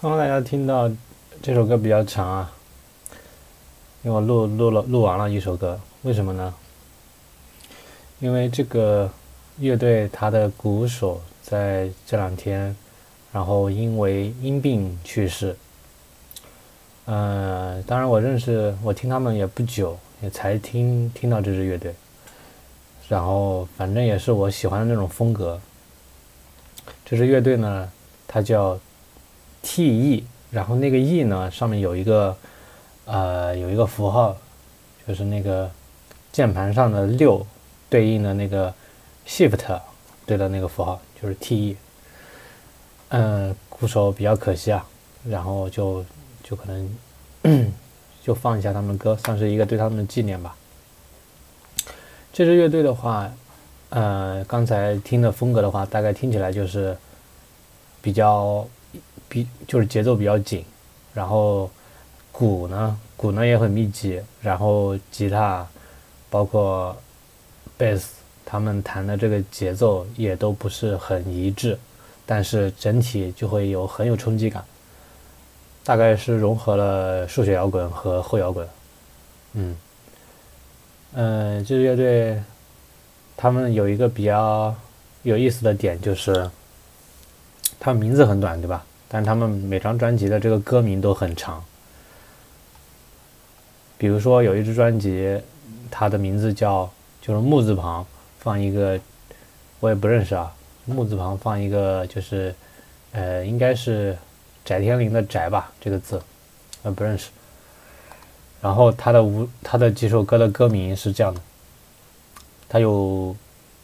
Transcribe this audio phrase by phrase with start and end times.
[0.00, 0.88] 刚刚大家听到
[1.42, 2.52] 这首歌比较长啊，
[4.04, 6.54] 因为我录录了录完了一首歌，为什么呢？
[8.20, 9.10] 因为这个
[9.58, 12.76] 乐队他的鼓手在这两天，
[13.32, 15.56] 然后因为因病去世。
[17.06, 21.92] 呃，当然我认识我听他们也不久，也才听听到这支乐队，
[23.08, 25.60] 然后反正也是我喜欢的那种风格。
[27.04, 27.90] 这支乐队呢，
[28.28, 28.78] 它叫。
[29.62, 32.36] T.E，然后那个 E 呢，上面有一个，
[33.04, 34.36] 呃，有一个符号，
[35.06, 35.70] 就是那个
[36.32, 37.44] 键盘上的六
[37.90, 38.72] 对应的那个
[39.26, 39.80] Shift
[40.24, 41.76] 对的那个符号，就是 T.E。
[43.08, 44.86] 嗯，鼓手比较可惜啊，
[45.28, 46.04] 然后就
[46.42, 47.72] 就可能
[48.22, 50.54] 就放一下他们的歌，算是一个对他们的纪念吧。
[52.32, 53.30] 这支乐队的话，
[53.90, 56.96] 呃，刚才听的风格的话，大概听起来就是
[58.00, 58.66] 比较。
[59.28, 60.64] 比就是节奏比较紧，
[61.12, 61.70] 然后
[62.32, 65.66] 鼓呢，鼓呢也很密集，然后吉他，
[66.30, 66.96] 包括
[67.76, 68.14] 贝斯，
[68.44, 71.78] 他们弹的这个节奏也都不是很一致，
[72.24, 74.64] 但是整体就会有很有冲击感，
[75.84, 78.68] 大概是融合了数学摇滚和后摇滚，
[79.54, 79.76] 嗯，
[81.14, 82.42] 嗯，这支乐队
[83.36, 84.74] 他们有一个比较
[85.22, 86.48] 有意思的点就是，
[87.80, 88.84] 他名字很短，对吧？
[89.08, 91.64] 但他们每张专辑的这个歌名都很长，
[93.96, 95.40] 比如说有一支专辑，
[95.90, 96.90] 它的名字叫
[97.22, 98.04] 就是木字旁
[98.38, 99.00] 放一个，
[99.80, 100.52] 我也不认识啊，
[100.84, 102.54] 木字旁放一个就是，
[103.12, 104.16] 呃，应该是
[104.64, 106.20] 翟天临的翟吧这个字，
[106.82, 107.30] 呃不认识。
[108.60, 111.40] 然后他的五他的几首歌的歌名是这样的，
[112.68, 113.34] 他有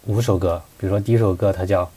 [0.06, 1.84] 五首歌，比如说第一首歌它叫《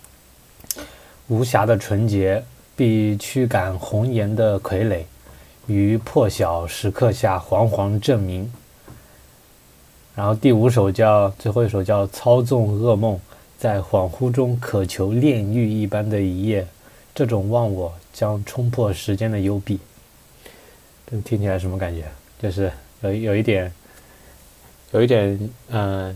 [1.27, 2.39] 无暇的纯洁》。
[2.77, 5.01] 必驱赶红颜的傀儡，
[5.65, 8.53] 于破晓时刻下惶惶证明。
[10.13, 13.19] 然后第五首叫最后一首叫操纵噩梦，
[13.57, 16.67] 在恍惚中渴求炼狱一般的一夜，
[17.15, 19.79] 这种忘我将冲破时间的幽闭。
[21.09, 22.03] 这听起来什么感觉？
[22.39, 22.71] 就是
[23.01, 23.73] 有有一点，
[24.91, 26.15] 有一点，嗯，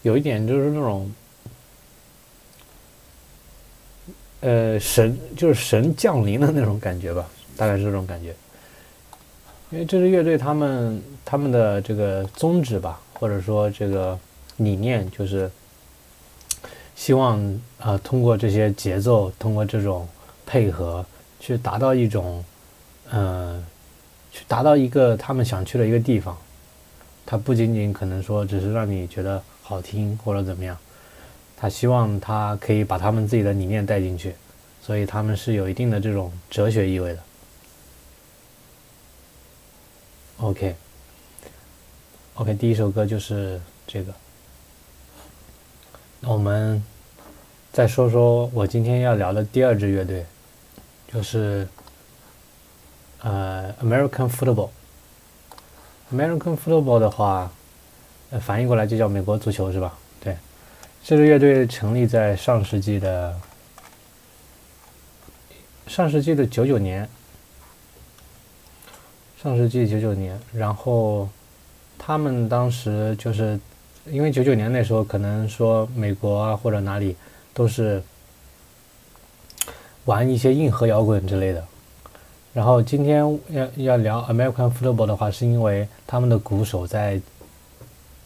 [0.00, 1.12] 有一点就是那种。
[4.40, 8.34] 呃，神就是神降临的那种感觉吧，大概是这种感觉。
[9.70, 14.16] 因为这支乐队他们他们的这个宗旨吧，或者说这个
[14.58, 15.50] 理念，就是
[16.94, 20.06] 希望啊通过这些节奏，通过这种
[20.46, 21.04] 配合，
[21.40, 22.44] 去达到一种，
[23.10, 23.64] 嗯，
[24.30, 26.36] 去达到一个他们想去的一个地方。
[27.24, 30.78] 它不仅仅可能说只是让你觉得好听或者怎么样。
[31.56, 34.34] 他希望他可以把他们自己的理念带进去，
[34.82, 37.22] 所以他们是有一定的这种哲学意味的。
[40.38, 44.12] OK，OK，第一首歌就是这个。
[46.20, 46.82] 那我们
[47.72, 50.26] 再说说我今天要聊的第二支乐队，
[51.10, 51.66] 就是
[53.22, 54.68] 呃，American Football。
[56.12, 57.50] American Football 的话，
[58.40, 59.98] 翻译过来就叫美国足球，是吧？
[61.08, 63.32] 这支乐队成立在上世纪的
[65.86, 67.08] 上世纪的九九年，
[69.40, 71.28] 上世纪九九年，然后
[71.96, 73.56] 他们当时就是
[74.06, 77.14] 因为九九年那时候，可能说美国啊或者哪里
[77.54, 78.02] 都是
[80.06, 81.64] 玩一些硬核摇滚之类的。
[82.52, 83.18] 然后今天
[83.50, 87.20] 要要聊 American Football 的话，是因为他们的鼓手在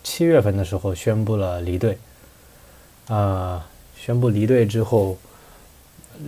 [0.03, 1.99] 七月份的时候宣布了离队。
[3.11, 3.61] 呃，
[3.97, 5.19] 宣布离队之后，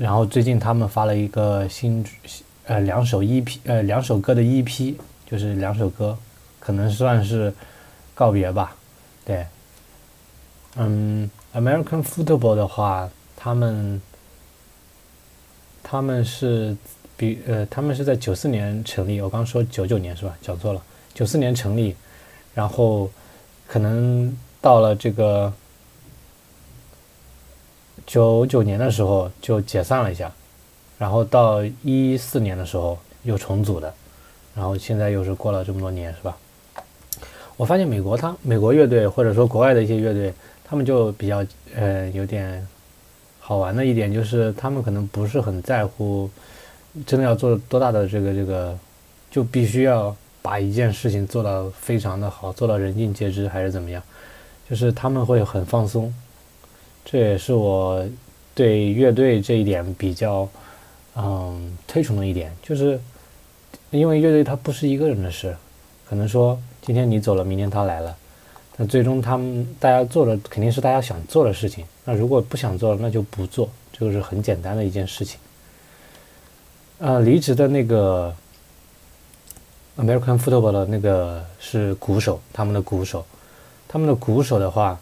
[0.00, 2.04] 然后最近他们发了一个新，
[2.66, 6.18] 呃，两首 EP，呃，两首歌的 EP，就是两首歌，
[6.58, 7.54] 可能算是
[8.16, 8.74] 告别吧。
[9.24, 9.46] 对，
[10.74, 14.02] 嗯，American Football 的话，他们
[15.84, 16.76] 他们是
[17.16, 20.36] 比呃，他们是在九四年成立，我刚说九九年是吧？
[20.42, 20.82] 讲错了，
[21.14, 21.94] 九四年成立，
[22.56, 23.08] 然后
[23.68, 25.52] 可能到了这个。
[28.06, 30.30] 九九年的时候就解散了一下，
[30.99, 33.92] 然后到一四年的时候又重组的，
[34.54, 36.37] 然后现在又是过了这么多年，是吧？
[37.56, 40.32] 我发现美国他美国乐队或者说国外的一些乐队，
[40.64, 41.44] 他们就比较
[41.76, 42.66] 呃有点
[43.38, 46.28] 好玩的一点就是他们可能不是很在乎
[47.06, 48.76] 真的要做多大的这个这个，
[49.30, 54.02] 就必须要把一件事情做到非常的好，做到人尽皆知还是怎么样，
[54.68, 56.12] 就是他们会很放松。
[57.04, 58.06] 这也是我
[58.54, 60.49] 对乐队这一点比较，
[61.16, 63.00] 嗯推崇的一点，就是
[63.90, 65.56] 因为乐队它不是一个人的事，
[66.09, 68.16] 可能说今天你走了，明天他来了，
[68.76, 71.85] 那最终他们大家做的肯定是大家想做的事情。
[72.04, 75.38] 那如果不想做，那就不做，这个是很简单的一件事情。
[76.99, 78.35] 呃，离职的那个
[79.97, 83.25] American Football 的那个是鼓手，他们的鼓手，
[83.88, 84.99] 他们的鼓手的话，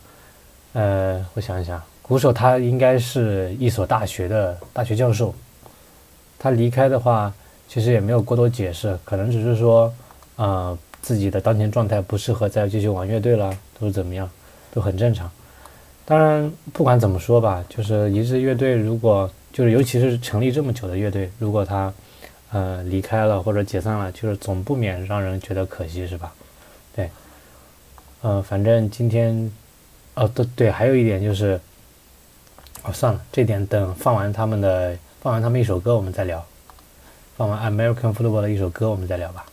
[0.72, 5.34] 呃，我想一想，鼓手他应该是一所大学的大学教授，
[6.38, 7.32] 他离开的话，
[7.68, 9.92] 其实也没有过多解释，可能只是说，
[10.36, 14.30] 呃，自己的当前状态不适合再继续玩乐队了，都是怎么样，
[14.72, 15.30] 都很正常。
[16.04, 19.30] 当然，不管怎么说吧，就是一支乐队如果。
[19.52, 21.92] 就是尤其是成立这么久的乐队，如果他，
[22.52, 26.32] 呃，离开了或者解散了，就是总不免让人觉得可惜，是吧？
[26.94, 27.10] 对，
[28.22, 29.50] 呃，反正今天，
[30.14, 31.60] 哦，对对，还有一点就是，
[32.82, 36.44] 哦，算了，这点等放完他们的，放完他们一首歌我们再聊，
[37.36, 39.46] 放完 American Football 的一首歌我们再聊吧。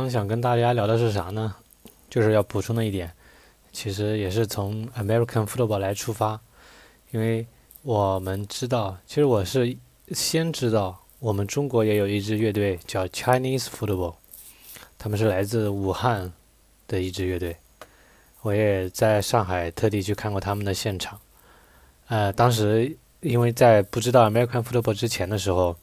[0.00, 1.54] 刚想跟大家聊的是啥呢？
[2.08, 3.12] 就是要补充的一点，
[3.70, 6.40] 其实也是从 American football 来出发，
[7.10, 7.46] 因为
[7.82, 9.76] 我们知道，其实我是
[10.12, 14.14] 先知道我们中国也有一支乐队叫 Chinese football，
[14.98, 16.32] 他们是来自武汉
[16.88, 17.54] 的一支乐队，
[18.40, 21.20] 我也在上海特地去看过他们的现场。
[22.08, 25.76] 呃，当时因为在不知道 American football 之前的时候，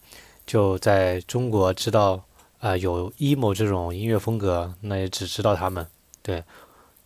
[0.44, 2.24] 就在中国知道。
[2.60, 5.86] 啊，有 emo 这种音乐风格，那也只知道他们。
[6.22, 6.42] 对，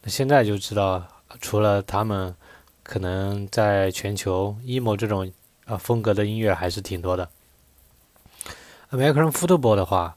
[0.02, 1.06] 那现在就知道，
[1.42, 2.34] 除了他们，
[2.82, 5.30] 可能在全球 emo 这种
[5.66, 7.28] 啊风格的音乐还是挺多的。
[8.90, 10.16] American football 的话，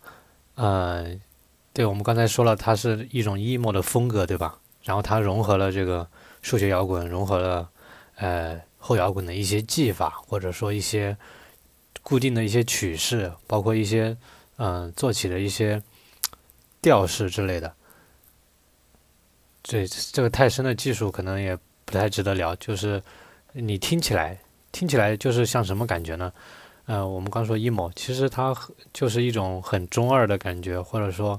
[0.56, 1.06] 呃，
[1.74, 4.60] 对我们刚才说了，它是一种 emo 的风格，对吧？
[4.84, 6.08] 然后它融合了这个
[6.42, 7.70] 数学摇滚，融合了
[8.15, 11.18] 呃后摇滚的一些技法，或者说一些
[12.01, 14.15] 固定的一些曲式，包括一些。
[14.58, 15.84] 嗯，做起了一些
[16.82, 17.74] 调式之类的，
[19.62, 22.56] 这这个太深的技术可能也不太值得聊。
[22.56, 23.04] 就是
[23.52, 24.40] 你听起来，
[24.72, 26.32] 听起来就是像什么感觉呢？
[26.86, 28.56] 呃，我们刚说 emo，其实它
[28.94, 31.38] 就是一种很中二的感觉，或者说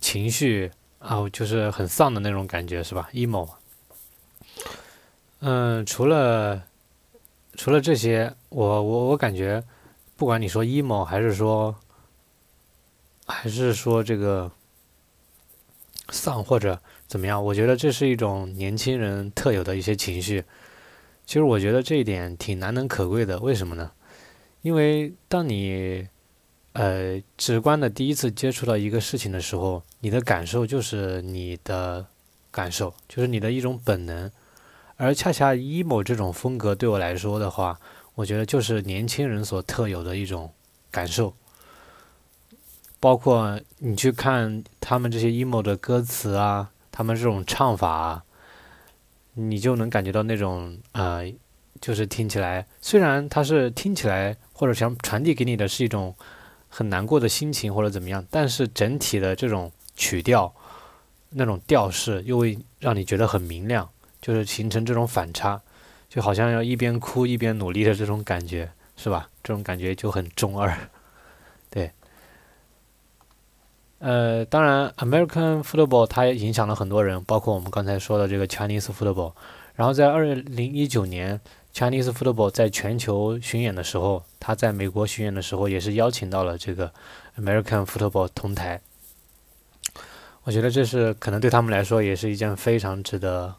[0.00, 3.48] 情绪啊，就是很丧的那种感觉，是吧？emo。
[5.40, 6.62] 嗯，除了
[7.56, 9.64] 除了这些，我我我感觉，
[10.16, 11.74] 不管你说 emo 还是说。
[13.26, 14.50] 还是说这个
[16.10, 17.42] 丧或者怎么样？
[17.44, 20.44] 我觉得这是一种年轻人特有的一些情绪。
[21.26, 23.38] 其实我觉得这一点挺难能可贵的。
[23.40, 23.92] 为什么呢？
[24.60, 26.06] 因为当你
[26.72, 32.06] 呃直观的第一次接触到一个事情的时候，你的感受就是你的
[32.50, 34.30] 感受，就是你的一种本能。
[34.96, 37.80] 而恰恰 emo 这种风格对我来说的话，
[38.14, 40.52] 我觉得就是年轻人所特有的一种
[40.90, 41.34] 感受。
[43.04, 48.24] 包括你去看他们这些 emo 的歌词啊，他们这种唱法啊，
[49.34, 51.30] 你就能感觉到那种呃，
[51.82, 56.16] 就是听起来，虽然它是听起来或者想传递给你的是一种
[56.70, 60.54] 很难过的心情或者怎么样，但是整体的这种曲调，
[61.28, 63.86] 那种调式又会让你觉得很明亮，
[64.22, 65.60] 就是形成这种反差，
[66.08, 69.28] 就好像要一边哭一边努力的这种感觉，是吧？
[69.42, 70.74] 这种感觉就很中二，
[71.68, 71.92] 对。
[74.04, 79.32] 呃，当然，American football 它也影响了很多人，包括我们刚才说的这个 Chinese football。
[79.76, 81.40] 然后在二零一九年
[81.72, 86.92] ，Chinese football 在全球巡演的时候，他在美国巡演的时候也是邀请到了这个
[87.38, 88.82] American football 同台。
[90.42, 93.54] 我觉得这是可能对他们来说也是一件非常值得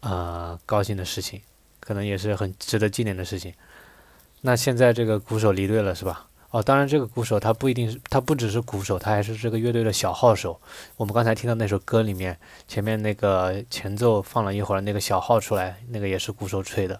[0.00, 1.40] 呃高兴的事情，
[1.80, 3.54] 可能也是很值得纪念的事情。
[4.42, 6.26] 那现在这个鼓手离队了，是吧？
[6.56, 10.58] 哦，当然，这个鼓手他不一定是，他不只是鼓手，他还是这个乐队的小号手。
[10.96, 16.98] 我们刚才听到那首歌里面，前面那个前奏放了一会儿，那个小号出来，那个也是鼓手吹的，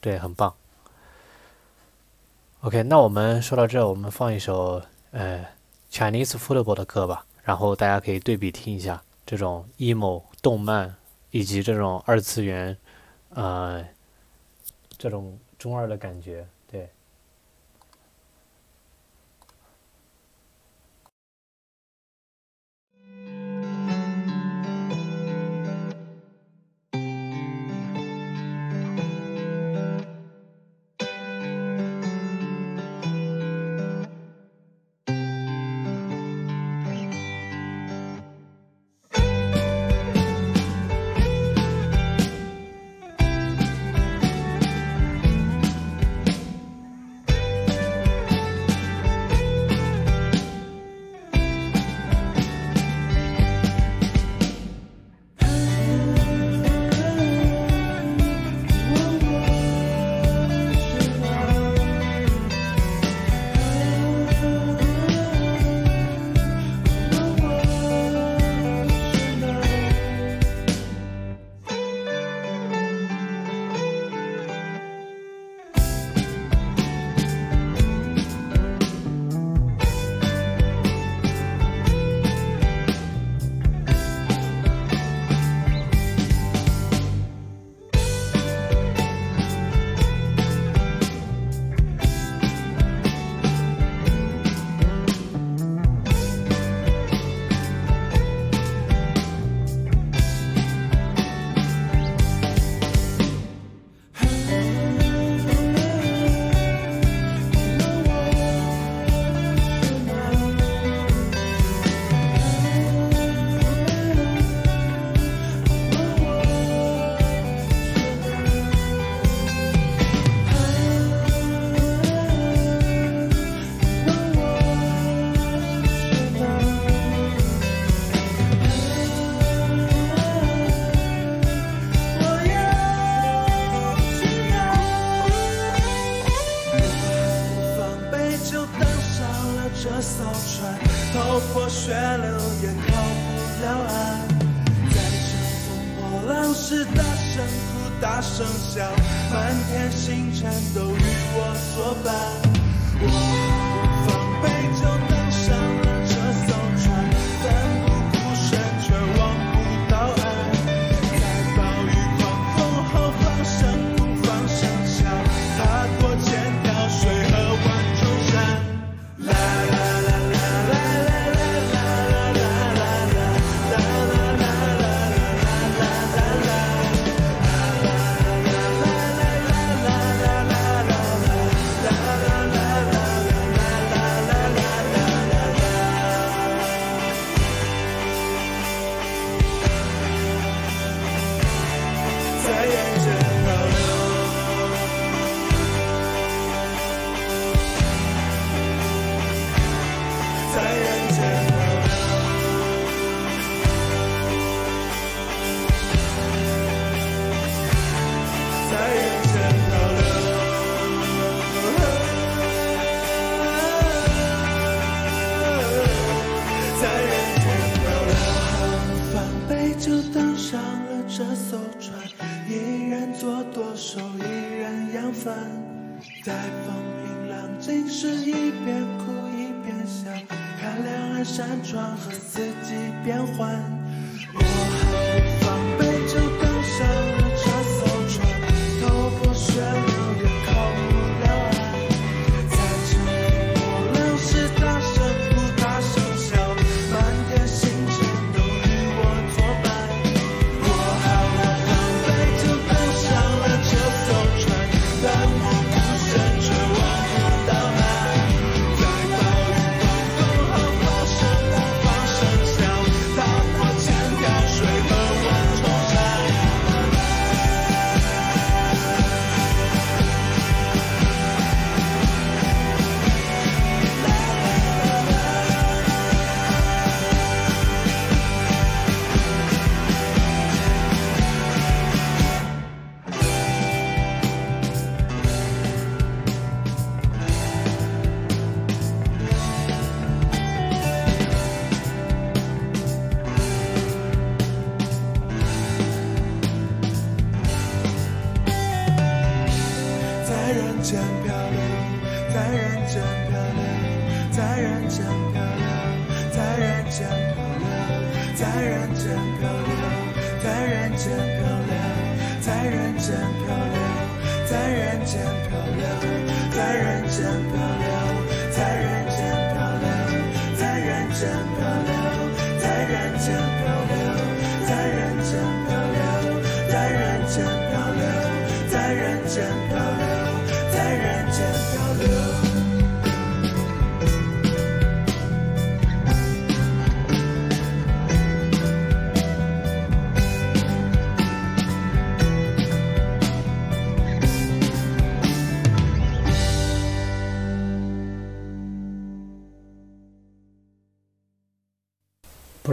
[0.00, 0.52] 对，很棒。
[2.62, 4.82] OK，那我们说到这，我们放一首
[5.12, 5.46] 呃
[5.92, 10.96] Chinese football 的歌吧，然后大家可以对比听一下这种 emo 动漫
[11.30, 12.76] 以及这种二次元，
[13.28, 13.86] 呃，
[14.98, 16.44] 这种中二的感觉。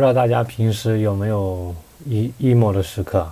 [0.07, 3.29] 知道大家平时有没有 e emo 的时刻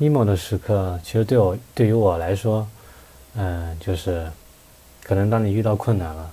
[0.00, 2.68] ？emo 的时刻，其实对我对于我来说，
[3.36, 4.30] 嗯，就是
[5.02, 6.30] 可能当你遇到困难了，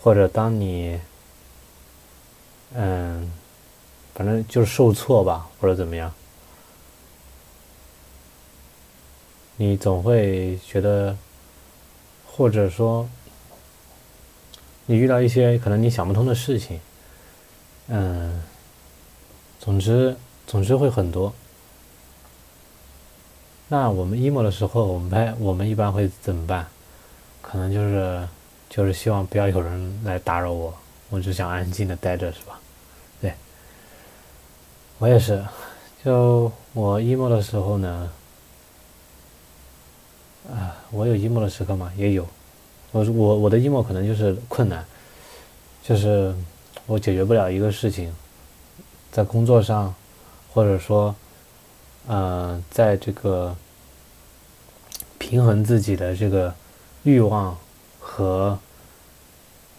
[0.00, 0.98] 或者当你，
[2.72, 3.30] 嗯，
[4.14, 6.10] 反正就是受挫吧，或者怎么样，
[9.58, 11.14] 你总会觉得，
[12.26, 13.06] 或者说，
[14.86, 16.80] 你遇到一些可能你想不通的事情。
[17.92, 18.40] 嗯，
[19.58, 21.34] 总之，总之会很多。
[23.66, 26.68] 那我们 emo 的时候，我们拍我们一般会怎么办？
[27.42, 28.28] 可能就是
[28.68, 30.72] 就是希望不要有人来打扰我，
[31.08, 32.60] 我只想安静的待着，是吧？
[33.20, 33.34] 对，
[35.00, 35.44] 我也是。
[36.04, 38.12] 就我 emo 的时候呢，
[40.48, 41.92] 啊，我有 emo 的时刻吗？
[41.96, 42.24] 也有。
[42.92, 44.84] 我我我的 emo 可能就是困难，
[45.82, 46.32] 就是。
[46.90, 48.12] 我解决不了一个事情，
[49.12, 49.94] 在工作上，
[50.52, 51.14] 或者说，
[52.08, 53.54] 呃，在这个
[55.16, 56.52] 平衡自己的这个
[57.04, 57.56] 欲望
[58.00, 58.58] 和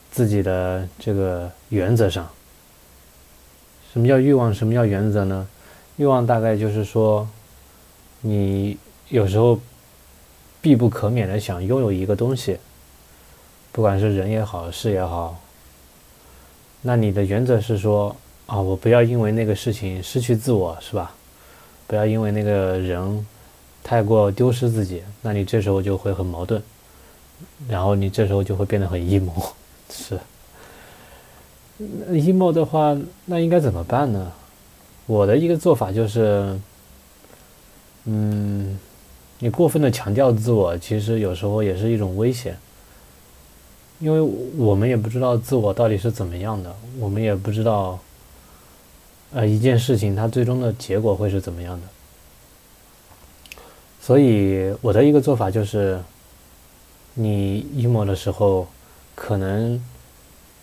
[0.09, 2.29] 自己的这个原则上。
[3.91, 4.53] 什么叫欲望？
[4.53, 5.45] 什么叫原则呢？
[5.97, 7.27] 欲望大概就是说，
[8.21, 8.77] 你
[9.09, 9.59] 有时候
[10.61, 12.57] 必不可免的想拥有一个东西，
[13.73, 15.40] 不管是人也好，事也好。
[16.81, 18.15] 那你的原则是说
[18.47, 21.13] 啊，我不要因为那个事情失去自我，是吧？
[21.87, 23.27] 不要因为那个人
[23.83, 26.61] 太过丢失自己，那你这时候就会很矛盾，
[27.67, 29.31] 然后你这时候就会变得很 emo，
[29.91, 30.17] 是。
[32.11, 34.31] emo 的话，那应该怎么办呢？
[35.07, 36.57] 我的一个做法就是，
[38.05, 38.79] 嗯，
[39.39, 42.57] 你过分的强调自我，其实有时候也是一种危险，
[44.01, 44.19] 因为
[44.57, 47.97] 我们也不知道自我到底是怎么样的，我们也不知道，
[49.31, 51.87] 呃，一件事情它最终的结果会是怎么样的。
[54.01, 56.01] 所以我的一个做法就是，
[57.13, 58.67] 你 emo 的时候，
[59.15, 59.81] 可能，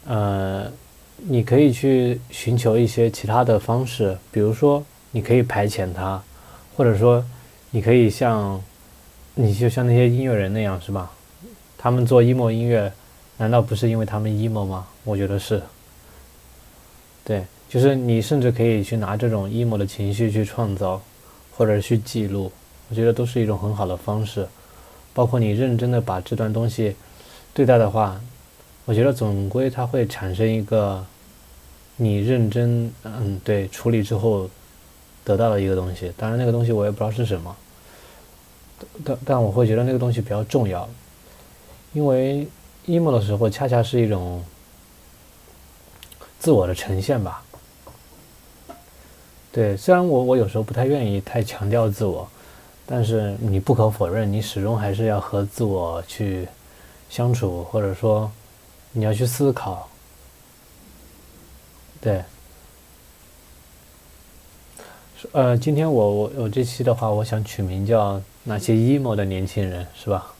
[0.06, 0.70] 呃。
[1.20, 6.22] 你可以去寻求一些其他的方式，比如说，你可以排遣它，
[6.76, 7.24] 或者说，
[7.72, 8.62] 你可以像，
[9.34, 11.10] 你就像那些音乐人那样，是吧？
[11.76, 12.92] 他们做 emo 音乐，
[13.38, 14.86] 难道不是因为他们 emo 吗？
[15.04, 15.62] 我觉得是。
[17.24, 21.00] 对，就是你甚至可以去拿这种 emo 的情绪去创造，
[21.56, 22.52] 或者去记录，
[22.90, 24.46] 我觉得都是一种很好的方式。
[25.14, 26.94] 包括你认真的把这段东西
[27.54, 28.20] 对待的话。
[28.84, 31.04] 我觉得总归它会产生一个
[31.96, 34.48] 你认真嗯对处理之后
[35.22, 37.54] 得到的一个东西，当然那个东西我也不知道是什么，
[39.04, 40.88] 但但我会觉得那个东西比较重要，
[41.92, 42.48] 因为
[42.86, 44.44] emo 的时候恰恰是一种
[46.38, 47.42] 自我的呈现吧。
[49.50, 52.28] 对，虽然我我有时候不太愿意太强调自我，
[52.86, 56.46] 但是你不可否认，你始终还是要和自我去
[57.10, 58.30] 相处，或者说。
[58.92, 59.86] 你要去思考，
[62.00, 62.24] 对，
[65.32, 70.32] 呃，今天我我我这期的话，我想取名叫那些 emo 的年轻人，是吧？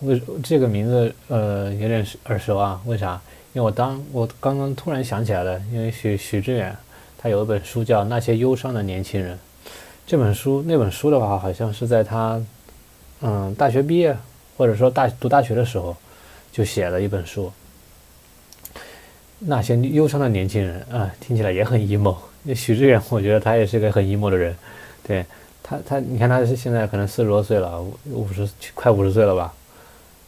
[0.00, 2.80] 为这个名字呃有点耳熟啊？
[2.86, 3.20] 为啥？
[3.54, 6.76] 因为我当我刚刚突然想起来了，因为许许志远
[7.16, 9.36] 他有一本书叫《那些忧伤的年轻人》，
[10.06, 12.40] 这本书那本书的话，好像是在他
[13.22, 14.16] 嗯大学毕业
[14.56, 15.96] 或者说大读大学的时候
[16.52, 17.50] 就写了一本书。
[19.40, 22.16] 那些忧伤的年轻人啊，听起来也很 emo。
[22.42, 24.54] 那许志远，我觉得他也是个很 emo 的人。
[25.06, 25.24] 对
[25.62, 29.54] 他，他你看他是现在可能四十多岁了，五十快五十岁了吧？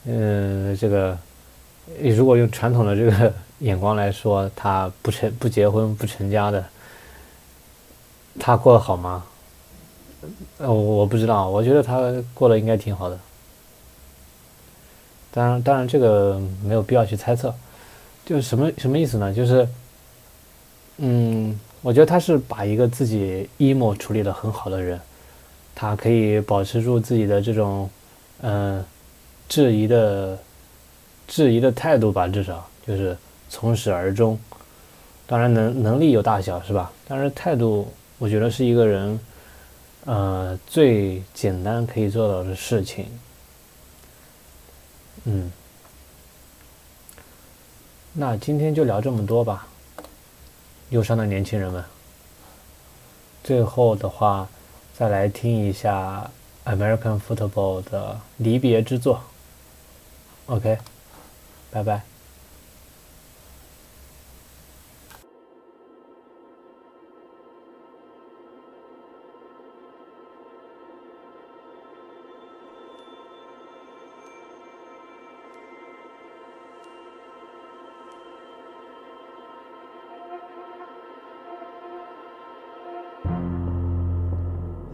[0.04, 1.16] 嗯，这个
[2.02, 6.64] 如果用传统的这个 眼光来说，他不成不结婚不成家的，
[8.38, 9.24] 他过得好吗？
[10.58, 13.18] 呃，我不知道，我觉得他过得应该挺好的。
[15.32, 17.54] 当然，当然这个没有必要去猜测。
[18.24, 19.32] 就是什么什么意思呢？
[19.34, 19.68] 就是，
[20.98, 25.00] 嗯，我觉得他是把一个自己 emo 处理的很好的人，
[25.74, 27.90] 他可以保持住自己的这种，
[28.42, 28.84] 嗯，
[29.50, 30.38] 质疑的，
[31.26, 34.38] 质疑的态度吧，至少就是从始而终。
[35.26, 36.92] 当然能能力有大小是吧？
[37.08, 39.20] 但是态度，我觉得是一个人，
[40.04, 43.06] 呃，最简单可以做到的事情。
[45.24, 45.50] 嗯。
[48.12, 49.66] 那今天就聊这么多吧，
[50.90, 51.84] 忧伤的年轻人们。
[53.42, 54.48] 最后的话，
[54.96, 56.30] 再来听一下
[56.64, 59.20] American Football 的离别之作。
[60.50, 60.78] OK，
[61.70, 62.02] 拜拜。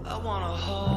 [0.05, 0.96] I wanna hold